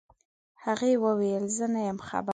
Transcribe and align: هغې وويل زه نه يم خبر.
هغې 0.63 0.91
وويل 1.05 1.43
زه 1.57 1.65
نه 1.73 1.81
يم 1.89 1.99
خبر. 2.07 2.29